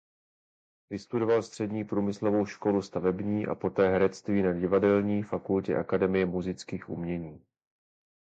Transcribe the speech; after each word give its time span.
Vystudoval 0.89 1.41
střední 1.43 1.83
průmyslovou 1.83 2.45
školu 2.45 2.81
stavební 2.81 3.47
a 3.47 3.55
poté 3.55 3.87
herectví 3.89 4.41
na 4.41 4.53
Divadelní 4.53 5.23
fakultě 5.23 5.75
Akademie 5.77 6.25
múzických 6.25 6.89
umění. 6.89 7.41